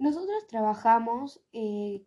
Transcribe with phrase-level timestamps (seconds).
[0.00, 2.06] Nosotros trabajamos eh,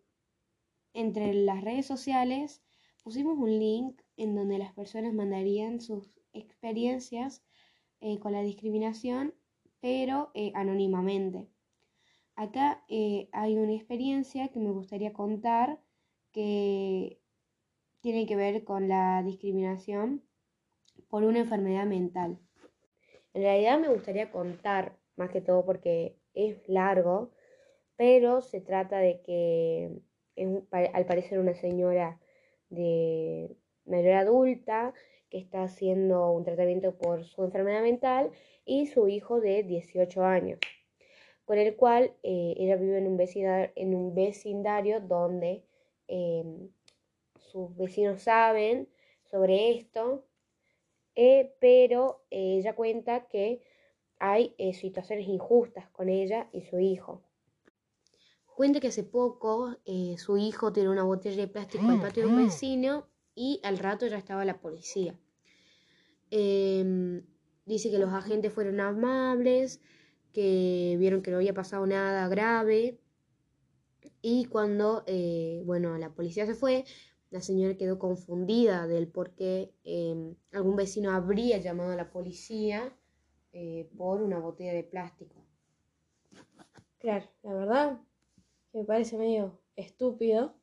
[0.95, 2.63] entre las redes sociales,
[3.03, 7.43] pusimos un link en donde las personas mandarían sus experiencias
[8.01, 9.35] eh, con la discriminación,
[9.79, 11.47] pero eh, anónimamente.
[12.35, 15.79] Acá hay una experiencia que me gustaría contar
[16.31, 17.21] que
[18.01, 20.23] tiene que ver con la discriminación
[21.09, 22.39] por una enfermedad mental.
[23.35, 27.32] En realidad me gustaría contar, más que todo porque es largo,
[28.03, 29.89] pero se trata de que
[30.71, 32.19] al parecer una señora
[32.69, 34.93] de mayor adulta
[35.29, 38.31] que está haciendo un tratamiento por su enfermedad mental
[38.65, 40.59] y su hijo de 18 años,
[41.45, 45.63] con el cual eh, ella vive en un vecindario, donde
[46.09, 46.71] em,
[47.37, 48.89] sus vecinos saben
[49.31, 50.25] sobre esto,
[51.15, 53.61] eh, pero eh, ella cuenta que
[54.19, 57.23] hay situaciones injustas con ella y su hijo.
[58.55, 62.23] Cuenta que hace poco eh, su hijo tiene una botella de plástico en el patio
[62.23, 65.19] de un vecino y al rato ya estaba la policía.
[66.29, 67.25] Em,
[67.65, 69.81] dice que los agentes fueron amables,
[70.33, 72.99] que vieron que no había pasado nada grave
[74.21, 76.85] y cuando, eh, bueno, la policía se fue,
[77.29, 82.95] la señora quedó confundida del por qué em, algún vecino habría llamado a la policía
[83.51, 85.43] eh, por una botella de plástico.
[86.99, 88.01] Claro, la verdad,
[88.73, 90.55] me parece medio estúpido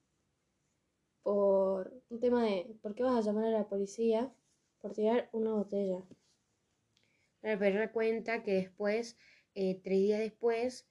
[1.22, 4.32] por un tema de ¿por qué vas a llamar a la policía
[4.80, 6.02] por tirar una botella?
[7.40, 9.16] pero ella cuenta que después,
[9.54, 10.86] eh, tres días después,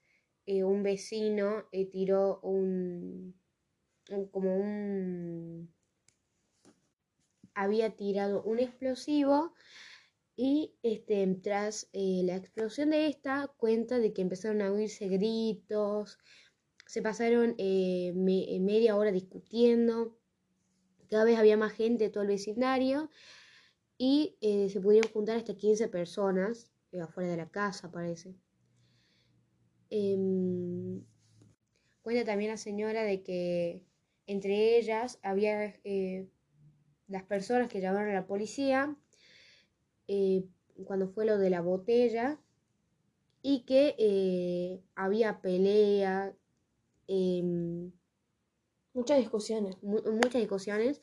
[0.45, 3.35] eh, un vecino eh, tiró un,
[4.31, 5.71] como un
[7.53, 9.53] había tirado un explosivo
[10.35, 16.17] y este, tras la explosión de esta cuenta de que empezaron a oírse gritos,
[16.89, 20.17] se pasaron eh, eh, media hora discutiendo,
[21.07, 23.11] cada vez había más gente de todo el vecindario
[23.99, 28.33] y eh, se pudieron juntar hasta 15 personas afuera de la casa, parece.
[29.91, 31.03] Em,
[32.01, 33.83] cuenta también la señora de que
[34.25, 35.75] entre ellas había
[37.07, 38.97] las personas que llamaron a la policía
[40.85, 42.39] cuando fue lo de la botella
[43.43, 46.35] y que había pelea,
[47.11, 47.91] Em,
[48.93, 49.81] muchas discusiones.
[49.81, 51.01] muchas discusiones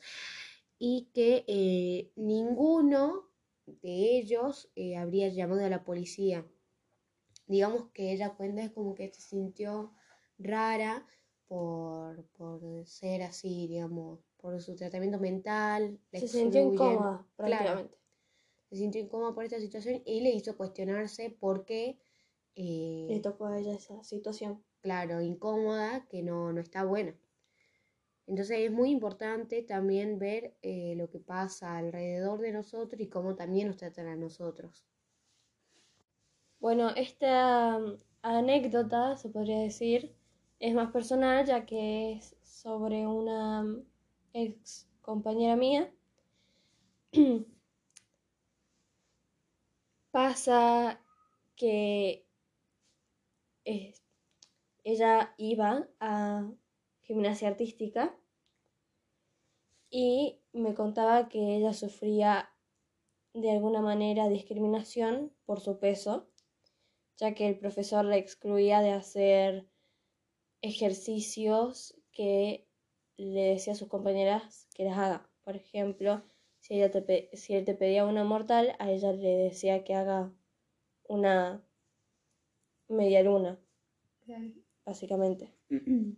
[0.79, 3.27] y que eh, ninguno
[3.65, 6.45] de ellos eh, habría llamado a la policía.
[7.45, 9.91] Digamos que ella cuenta es como que se sintió
[10.37, 11.05] rara
[11.49, 12.25] por,
[12.85, 15.99] ser así, digamos, por su tratamiento mental.
[16.13, 17.97] se sintió incómoda, prácticamente.
[18.69, 21.99] se sintió incómoda por esta situación y le hizo cuestionarse por qué...
[22.59, 27.13] Eh, le tocó a ella esa situación claro, incómoda, que no, no está buena.
[28.25, 33.35] Entonces es muy importante también ver eh, lo que pasa alrededor de nosotros y cómo
[33.35, 34.87] también nos tratan a nosotros.
[36.59, 40.15] Bueno, esta mm, anécdota, se podría decir,
[40.59, 43.85] es más personal ya que es sobre una mm,
[44.33, 45.93] ex compañera mía.
[50.11, 50.99] Pasa
[51.55, 52.26] que
[54.83, 56.49] ella iba a
[57.01, 58.17] gimnasia artística
[59.89, 62.49] y me contaba que ella sufría
[63.33, 66.27] de alguna manera discriminación por su peso,
[67.17, 69.67] ya que el profesor la excluía de hacer
[70.61, 72.67] ejercicios que
[73.17, 75.29] le decía a sus compañeras que las haga.
[75.43, 76.23] Por ejemplo,
[76.59, 76.91] si, ella
[77.33, 80.33] si él te pedía una mortal, a ella le decía que haga
[81.03, 81.66] una
[82.89, 83.59] media luna
[84.85, 85.53] básicamente.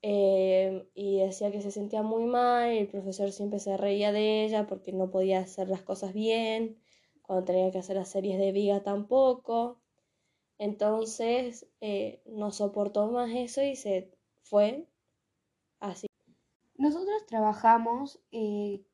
[0.00, 4.44] Eh, y decía que se sentía muy mal, y el profesor siempre se reía de
[4.44, 6.78] ella porque no podía hacer las cosas bien,
[7.20, 9.80] cuando tenía que hacer las series de viga tampoco.
[10.56, 14.12] Entonces eh, no soportó más eso y se
[14.44, 14.86] fue
[15.80, 16.06] así.
[16.76, 18.84] Nosotros trabajamos eh,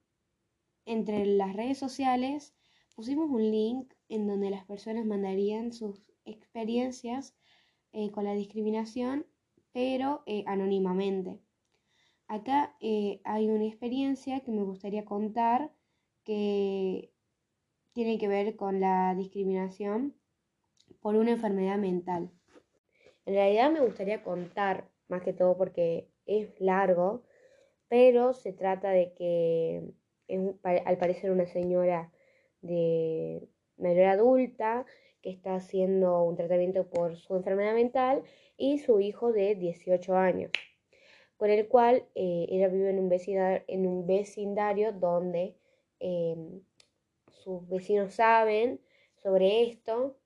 [0.87, 2.55] entre las redes sociales,
[2.97, 7.35] pusimos un link en donde las personas mandarían sus experiencias
[7.93, 9.27] eh, con la discriminación,
[9.73, 11.41] pero eh, anónimamente.
[12.27, 15.73] Acá eh, hay una experiencia que me gustaría contar
[16.25, 17.13] que
[17.93, 20.15] tiene que ver con la discriminación
[21.01, 22.31] por una enfermedad mental.
[23.27, 27.23] En realidad me gustaría contar, más que todo porque es largo,
[27.89, 29.95] pero se trata de que
[30.65, 32.11] al parecer una señora
[32.63, 34.87] de mayor adulta
[35.23, 38.23] que está haciendo un tratamiento por su enfermedad mental,
[38.57, 40.51] y su hijo de 18 años,
[41.37, 45.57] con el cual eh, ella vive en un vecindario, en un vecindario donde
[45.99, 46.61] em,
[47.29, 48.81] sus vecinos saben
[49.23, 50.17] sobre esto,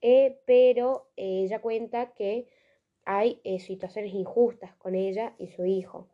[0.00, 2.48] eh, pero ella cuenta que
[3.04, 6.08] hay situaciones injustas con ella y su hijo.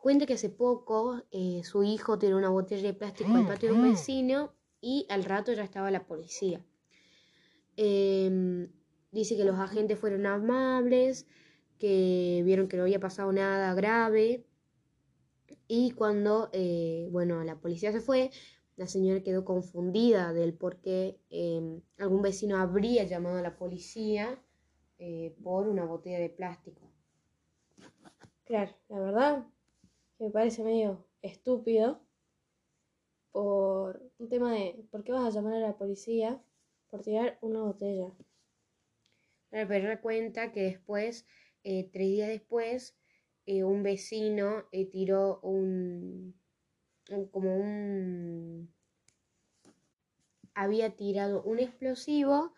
[0.00, 1.22] Cuenta que hace poco
[1.62, 5.24] su hijo tiene una botella de plástico en el patio de un vecino y al
[5.24, 6.64] rato ya estaba la policía.
[7.76, 8.70] Em,
[9.12, 11.26] dice que los agentes fueron amables,
[11.78, 14.44] que vieron que no había pasado nada grave
[15.68, 18.30] y cuando, eh, bueno, la policía se fue,
[18.76, 24.42] la señora quedó confundida del por qué em, algún vecino habría llamado a la policía
[24.98, 26.90] eh, por una botella de plástico.
[28.44, 29.46] Claro, la verdad
[30.18, 32.00] me parece medio estúpido
[33.32, 36.42] por un tema de ¿por qué vas a llamar a la policía
[36.90, 38.12] por tirar una botella?
[39.50, 41.26] Pero ella cuenta que después,
[41.64, 42.96] eh, tres días después,
[43.46, 46.34] eh, un vecino eh, tiró un,
[47.30, 48.72] como un
[50.54, 52.52] había tirado un explosivo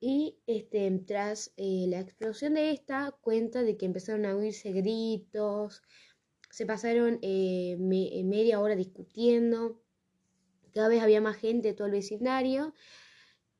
[0.00, 5.82] y este, tras la explosión de esta cuenta de que empezaron a oírse gritos,
[6.50, 9.81] se pasaron media hora discutiendo
[10.72, 12.74] cada vez había más gente de todo el vecindario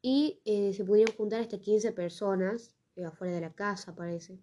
[0.02, 4.40] y eh, se pudieron juntar hasta 15 personas eh, afuera de la casa, parece.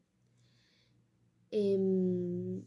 [1.51, 2.63] Em,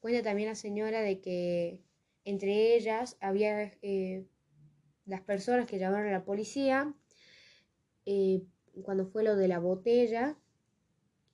[0.00, 1.80] cuenta también la señora de que
[2.24, 4.26] entre ellas había eh,
[5.06, 6.94] las personas que llamaron a la policía
[8.84, 10.38] cuando fue lo de la botella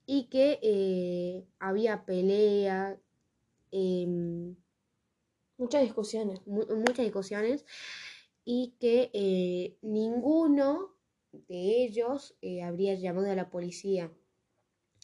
[0.06, 2.98] y que había pelea,
[3.72, 4.56] em,
[5.62, 6.44] Muchas discusiones.
[6.46, 7.64] muchas discusiones
[8.44, 10.96] y que eh, ninguno
[11.30, 14.12] de ellos eh, habría llamado a la policía.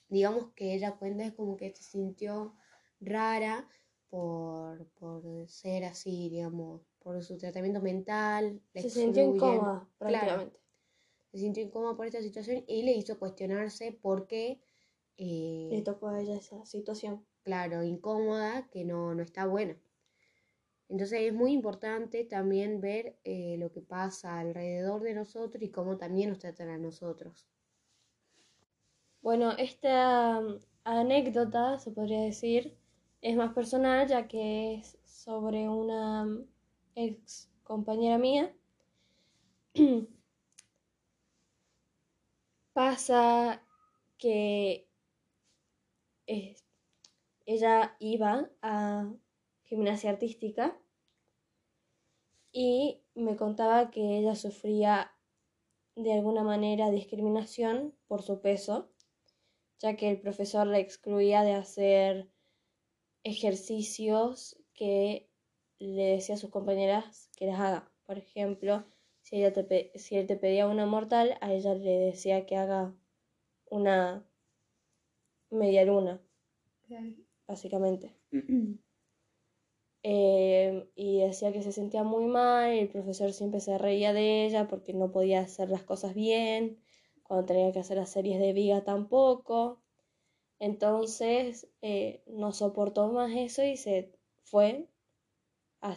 [0.08, 2.56] Digamos que ella cuenta es como que se sintió
[3.00, 3.68] rara
[4.10, 8.60] por, por ser así, digamos, por su tratamiento mental.
[8.74, 10.58] Se sintió incómoda, prácticamente.
[11.30, 14.60] se sintió incómoda por esta situación y le hizo cuestionarse por qué...
[15.18, 17.24] Eh, le tocó a ella esa situación.
[17.42, 19.76] Claro, incómoda, que no, no está buena.
[20.88, 25.98] Entonces es muy importante también ver eh, lo que pasa alrededor de nosotros y cómo
[25.98, 27.46] también nos tratan a nosotros.
[29.20, 32.76] Bueno, esta mm, anécdota, se podría decir,
[33.20, 36.46] es más personal ya que es sobre una mm,
[36.94, 38.54] ex compañera mía.
[42.72, 43.62] Pasa
[44.16, 44.88] que
[47.46, 49.10] ella iba a
[49.68, 50.80] gimnasia artística
[52.52, 55.12] y me contaba que ella sufría
[55.94, 58.90] de alguna manera discriminación por su peso,
[59.78, 62.30] ya que el profesor la excluía de hacer
[63.24, 65.30] ejercicios que
[65.78, 67.92] le decía a sus compañeras que las haga.
[68.06, 68.86] Por ejemplo,
[69.20, 69.52] si, ella
[69.96, 72.94] si él te pedía una mortal, a ella le decía que haga
[73.66, 74.26] una
[75.50, 76.22] media luna,
[77.46, 78.16] básicamente.
[80.02, 84.44] Em, y decía que se sentía muy mal, y el profesor siempre se reía de
[84.46, 86.78] ella porque no podía hacer las cosas bien,
[87.24, 89.80] cuando tenía que hacer las series de viga tampoco.
[90.60, 94.12] Entonces eh, no soportó más eso y se
[94.44, 94.88] fue
[95.80, 95.96] así.